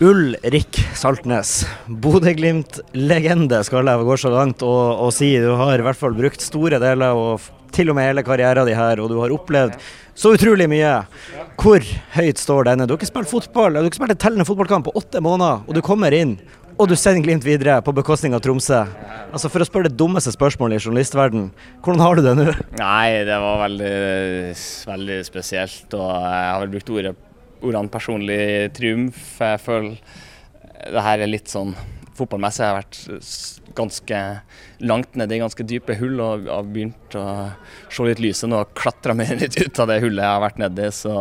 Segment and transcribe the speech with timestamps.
[0.00, 1.66] Ulrik Saltnes,
[2.00, 5.28] Bodø-Glimt-legende, skal jeg gå så langt og, og, si.
[5.36, 7.44] Du har i hvert fall brukt store deler og
[7.76, 9.76] til og med hele karrieren din her, og du har opplevd
[10.16, 10.94] så utrolig mye.
[11.60, 11.84] Hvor
[12.16, 12.88] høyt står denne?
[12.88, 15.68] Du har ikke spilt fotball, du har ikke spilt en tellende fotballkamp på åtte måneder,
[15.68, 16.38] og du kommer inn.
[16.80, 18.86] Og du sender Glimt videre på bekostning av Tromsø.
[19.28, 21.50] Altså For å spørre det dummeste spørsmålet i journalistverden,
[21.84, 22.52] hvordan har du det nå?
[22.80, 23.96] Nei, det var veldig,
[24.94, 25.90] veldig spesielt.
[25.92, 27.18] Og jeg har vel brukt ordet
[27.60, 28.42] ordene personlig
[28.76, 29.22] triumf.
[29.40, 29.96] Jeg føler
[30.80, 31.74] det her er litt sånn
[32.20, 32.98] Fotballmessig har vært
[33.78, 34.16] ganske
[34.84, 37.24] langt nede i ganske dype hull og har begynt å
[37.88, 40.60] se litt lyset nå og klatre meg litt ut av det hullet jeg har vært
[40.60, 40.90] nedi.
[40.92, 41.14] Så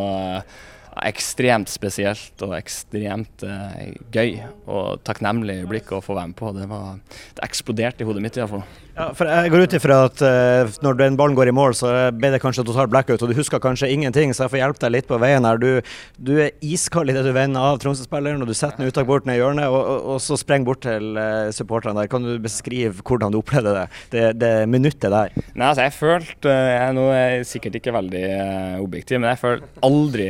[1.10, 4.40] ekstremt spesielt og ekstremt eh, gøy
[4.70, 6.52] og takknemlig øyeblikk å få være med på.
[6.58, 7.00] Det, var,
[7.38, 8.66] det eksploderte i hodet mitt iallfall.
[9.00, 11.90] Ja, for jeg går ut ifra at eh, når den ballen går i mål, så
[12.12, 14.92] ble det kanskje total blackout, og du husker kanskje ingenting, så jeg får hjelpe deg
[14.98, 15.62] litt på veien her.
[15.62, 15.80] Du,
[16.20, 19.38] du er iskald idet du vender av Tromsø-spilleren, og du setter den uttak bort ned
[19.38, 22.10] i hjørnet, og, og, og, så sprenger bort til eh, supporterne der.
[22.12, 25.32] Kan du beskrive hvordan du opplevde det, det, det minuttet der?
[25.54, 29.32] Nei, altså jeg følte uh, jeg, Nå er jeg sikkert ikke veldig uh, objektiv, men
[29.32, 30.28] jeg følte aldri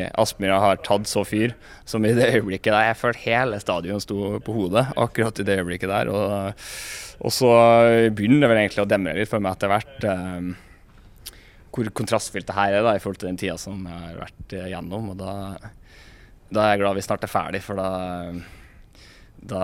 [0.49, 1.53] Aspmyra har tatt så fyr
[1.85, 2.89] som i det øyeblikket der.
[2.89, 6.09] Jeg følte hele stadion sto på hodet akkurat i det øyeblikket der.
[6.09, 6.53] og
[7.19, 7.49] og så
[8.15, 10.45] begynner det vel egentlig å demre litt for meg etter hvert eh,
[11.67, 14.55] hvor kontrastfylt det her er da, i forhold til den tida som jeg har vært
[14.55, 15.09] igjennom.
[15.11, 15.33] Og da,
[16.47, 17.89] da, er jeg glad vi snart er ferdig, for da,
[19.35, 19.59] da,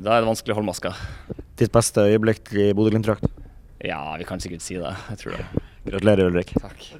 [0.00, 0.94] da er det vanskelig å holde maska.
[1.60, 3.28] Ditt beste øyeblikk i Bodø-Glimt-drakt?
[3.84, 4.96] Ja, vi kan sikkert si det.
[5.12, 5.66] Jeg tror det.
[5.90, 6.56] Gratulerer, Ulrik.
[6.56, 6.92] Takk.